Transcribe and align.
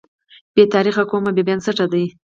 بې 0.53 0.63
تاریخه 0.73 1.03
قوم 1.09 1.23
بې 1.35 1.43
بنسټه 1.47 1.85
دی. 1.93 2.05